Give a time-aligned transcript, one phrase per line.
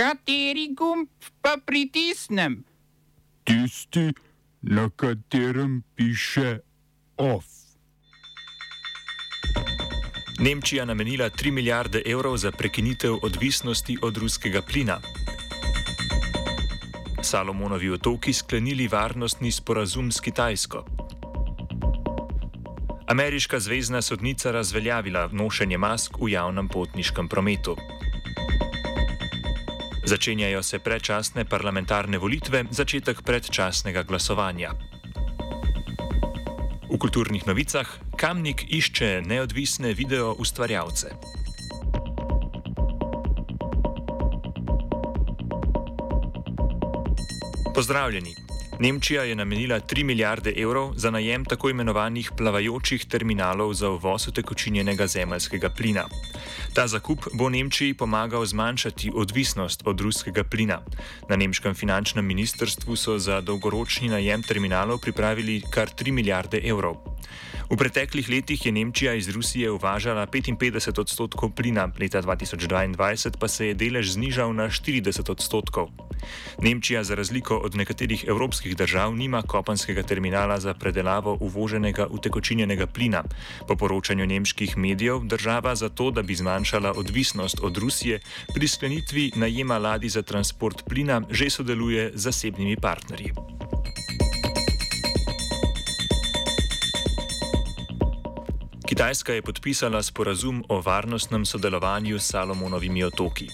[0.00, 1.08] Kateri gumb
[1.44, 2.64] pa pritisnem?
[3.44, 4.12] Tisti,
[4.62, 6.58] na katerem piše
[7.16, 7.44] OF.
[10.38, 15.00] Nemčija namenila 3 milijarde evrov za prekinitev odvisnosti od ruskega plina.
[17.22, 20.84] Salomonovi otoki sklenili varnostni sporazum s Kitajsko.
[23.06, 27.76] Ameriška zvezdna sodnica razveljavila nošenje mask v javnem potniškem prometu.
[30.10, 34.74] Začenjajo se predčasne parlamentarne volitve, začetek predčasnega glasovanja.
[36.90, 37.86] V kulturnih novicah
[38.18, 41.14] Kamnik išče neodvisne video ustvarjalce.
[47.70, 48.49] Pozdravljeni!
[48.80, 55.06] Nemčija je namenila 3 milijarde evrov za najem tako imenovanih plavajočih terminalov za uvoz utekočinjenega
[55.06, 56.04] zemljskega plina.
[56.74, 60.80] Ta zakup bo Nemčiji pomagal zmanjšati odvisnost od ruskega plina.
[61.28, 66.96] Na nemškem finančnem ministrstvu so za dolgoročni najem terminalov pripravili kar 3 milijarde evrov.
[67.70, 73.66] V preteklih letih je Nemčija iz Rusije uvažala 55 odstotkov plina, leta 2022 pa se
[73.66, 75.92] je delež znižal na 40 odstotkov.
[76.62, 83.22] Nemčija, za razliko od nekaterih evropskih držav, nima kopenskega terminala za predelavo uvoženega utekočinjenega plina.
[83.68, 88.20] Po poročanju nemških medijev, država za to, da bi zmanjšala odvisnost od Rusije,
[88.54, 93.32] pri sklenitvi najema ladi za transport plina že sodeluje z zasebnimi partnerji.
[98.90, 103.46] Kitajska je podpisala sporazum o varnostnem sodelovanju s Salomonovimi otoki.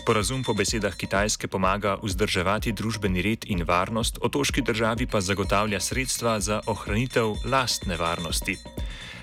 [0.00, 6.38] Sporazum po besedah Kitajske pomaga vzdrževati družbeni red in varnost, otoški državi pa zagotavlja sredstva
[6.40, 8.56] za ohranitev lastne varnosti.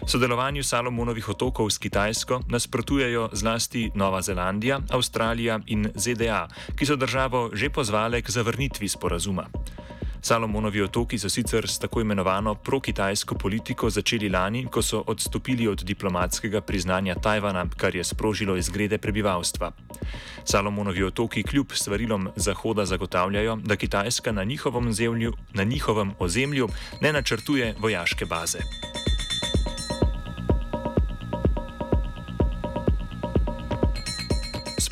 [0.05, 6.45] Sodelovanju Salomonovih otokov s Kitajsko nasprotujejo zlasti Nova Zelandija, Avstralija in ZDA,
[6.77, 9.49] ki so državo že pozvale k zavrnitvi sporazuma.
[10.27, 15.83] Salomonovi otoki so sicer s tako imenovano pro-kitajsko politiko začeli lani, ko so odstopili od
[15.87, 19.71] diplomatskega priznanja Tajvana, kar je sprožilo izgrede prebivalstva.
[20.43, 26.69] Salomonovi otoki kljub svarilom Zahoda zagotavljajo, da Kitajska na njihovem, zemlju, na njihovem ozemlju
[27.01, 28.59] ne načrtuje vojaške baze.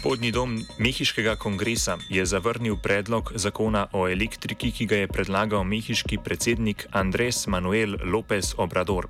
[0.05, 6.19] Spodnji dom Mehiškega kongresa je zavrnil predlog zakona o elektriki, ki ga je predlagal mehiški
[6.21, 9.07] predsednik Andres Manuel López Obrador.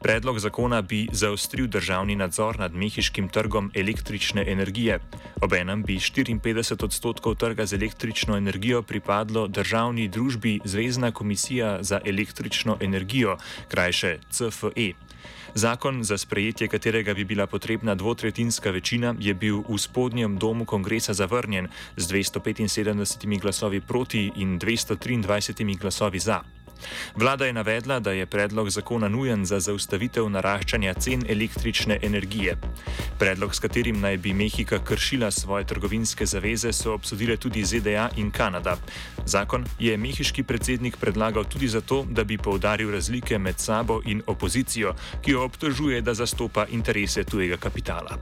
[0.00, 4.98] Predlog zakona bi zaostril državni nadzor nad mehiškim trgom električne energije.
[5.44, 12.78] Obenem bi 54 odstotkov trga z električno energijo pripadlo državni družbi Zvezdna komisija za električno
[12.80, 13.36] energijo,
[13.68, 14.92] krajše CFE.
[15.54, 21.14] Zakon, za sprejetje katerega bi bila potrebna dvotretinska večina, je bil v spodnjem domu kongresa
[21.14, 26.61] zavrnjen z 275 glasovi proti in 223 glasovi za.
[27.16, 32.56] Vlada je navedla, da je predlog zakona nujen za zaustavitev naraščanja cen električne energije.
[33.18, 38.30] Predlog, s katerim naj bi Mehika kršila svoje trgovinske zaveze, so obsodile tudi ZDA in
[38.30, 38.76] Kanada.
[39.26, 44.94] Zakon je mehiški predsednik predlagal tudi zato, da bi poudaril razlike med sabo in opozicijo,
[45.22, 48.18] ki jo obtožuje, da zastopa interese tujega kapitala.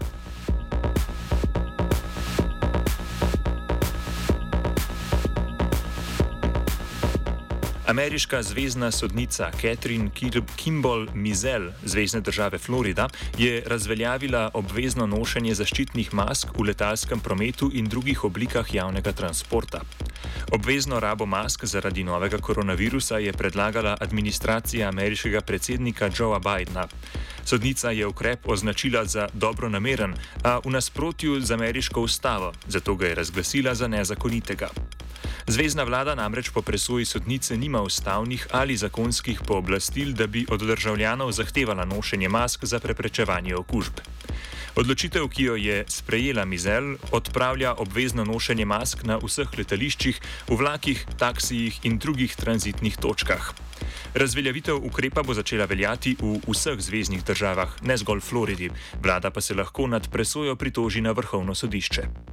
[7.91, 10.11] Ameriška zvezdna sodnica Catherine
[10.57, 13.09] Kimball Mizell, zvezdne države Florida,
[13.39, 19.81] je razveljavila obvezno nošenje zaščitnih mask v letalskem prometu in drugih oblikah javnega transporta.
[20.53, 26.87] Obvezno rabo mask zaradi novega koronavirusa je predlagala administracija ameriškega predsednika Joea Bidna.
[27.45, 33.15] Sodnica je ukrep označila za dobronameren, a v nasprotju z ameriško ustavo, zato ga je
[33.15, 34.69] razglasila za nezakonitega.
[35.47, 41.33] Zvezdna vlada namreč po presoji sodnice nima ustavnih ali zakonskih pooblastil, da bi od državljanov
[41.33, 44.01] zahtevala nošenje mask za preprečevanje okužb.
[44.77, 51.07] Odločitev, ki jo je sprejela Mizel, odpravlja obvezno nošenje mask na vseh letališčih, v vlakih,
[51.19, 53.51] taksijih in drugih tranzitnih točkah.
[54.15, 58.71] Razveljavitev ukrepa bo začela veljati v vseh zvezdnih državah, ne zgolj Floridi,
[59.03, 62.30] vlada pa se lahko nad presojo pritoži na vrhovno sodišče.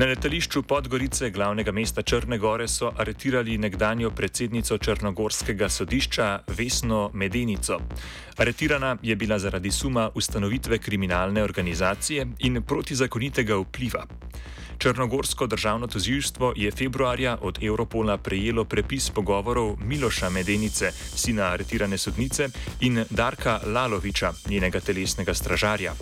[0.00, 7.76] Na letališču Podgorice, glavnega mesta Črne Gore, so aretirali nekdanjo predsednico Črnogorskega sodišča Vesno Medenico.
[8.36, 14.06] Aretirana je bila zaradi suma ustanovitve kriminalne organizacije in protizakonitega vpliva.
[14.78, 22.48] Črnogorsko državno tožilstvo je februarja od Europola prejelo prepis pogovorov Miloša Medenice, sina aretirane sodnice,
[22.80, 25.92] in Darka Laloviča, njenega telesnega stražarja.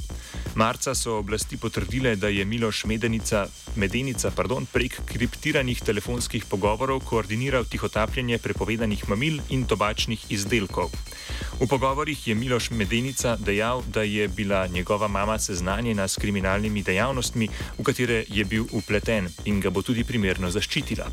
[0.54, 3.46] Marca so oblasti potrdile, da je Miloš Medenica,
[3.76, 10.90] Medenica pardon, prek kriptiranih telefonskih pogovorov koordiniral tihotapljanje prepovedanih mamil in tobačnih izdelkov.
[11.60, 17.48] V pogovorih je Miloš Medenica dejal, da je bila njegova mama seznanjena s kriminalnimi dejavnostmi,
[17.78, 21.06] v katere je bil upleten in ga bo tudi primerno zaščitila.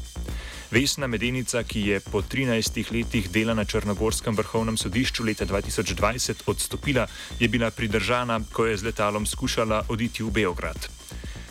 [0.75, 7.07] Vesna Medenica, ki je po 13 letih dela na Črnogorskem vrhovnem sodišču leta 2020 odstopila,
[7.39, 10.75] je bila pridržana, ko je z letalom skušala oditi v Beograd.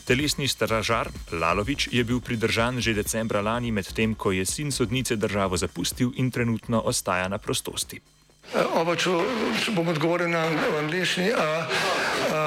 [0.04, 5.56] Telesni stražar Lalovič je bil pridržan že decembra lani, medtem ko je sin sodnice državo
[5.56, 8.00] zapustil in trenutno ostaja na prostosti.
[8.76, 9.08] Oba, če
[9.72, 10.44] bom odgovoril na
[10.84, 11.32] angliški.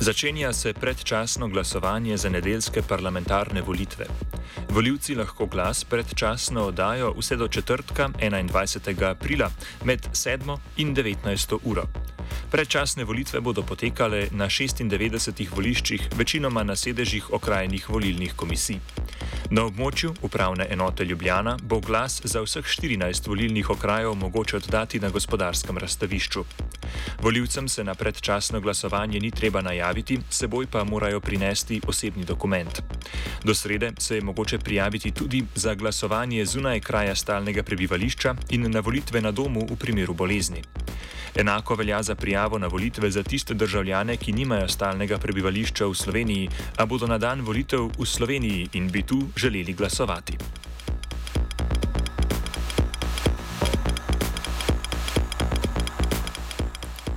[0.00, 4.06] Začenja se predčasno glasovanje za nedeljske parlamentarne volitve.
[4.70, 9.10] Voljivci lahko glas predčasno oddajo vse do četrtka 21.
[9.10, 9.50] aprila
[9.84, 11.58] med 7 in 19.
[11.64, 11.84] uro.
[12.50, 18.78] Predčasne volitve bodo potekale na 96 voliščih, večinoma na sedežih okrajnih volilnih komisij.
[19.50, 25.08] Na območju upravne enote Ljubljana bo glas za vseh 14 volilnih okrajev mogoče oddati na
[25.08, 26.44] gospodarskem razstavišču.
[27.22, 32.82] Voljivcem se na predčasno glasovanje ni treba najaviti, seboj pa morajo prinesti osebni dokument.
[33.44, 38.80] Do srede se je mogoče prijaviti tudi za glasovanje zunaj kraja stalnega prebivališča in na
[38.80, 40.62] volitve na domu v primeru bolezni.
[41.34, 46.48] Enako velja za prijavo na volitve za tiste državljane, ki nimajo stalnega prebivališča v Sloveniji,
[46.76, 50.59] a bodo na dan volitev v Sloveniji in bi tu želeli glasovati.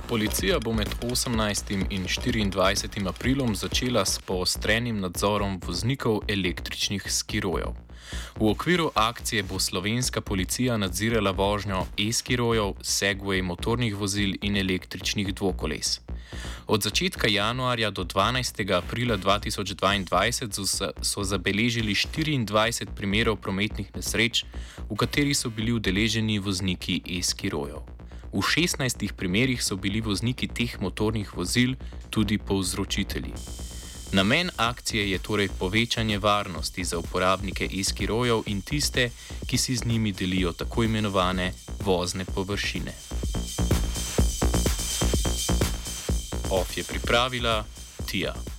[0.08, 1.86] Policija bo med 18.
[1.90, 3.08] in 24.
[3.08, 7.72] aprilom začela s poostrenim nadzorom voznikov električnih skirojev.
[8.36, 16.00] V okviru akcije bo slovenska policija nadzirala vožnjo e-skirojev, segway motornih vozil in električnih dvokoles.
[16.66, 18.76] Od začetka januarja do 12.
[18.76, 24.44] aprila 2022 so zabeležili 24 primerov prometnih nesreč,
[24.90, 27.93] v katerih so bili udeleženi vozniki e-skirojev.
[28.34, 31.76] V 16 primerih so bili vozniki teh motornih vozil
[32.10, 33.30] tudi povzročitelji.
[34.12, 39.10] Namen akcije je torej povečanje varnosti za uporabnike iskirojev in tiste,
[39.46, 41.52] ki si z njimi delijo tako imenovane
[41.84, 42.92] vozne površine.
[46.50, 47.64] OF je pripravila
[48.06, 48.53] Tija.